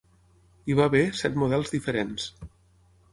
Hi 0.71 0.77
va 0.79 0.87
haver 0.91 1.03
set 1.19 1.37
models 1.41 1.73
diferents. 1.75 2.25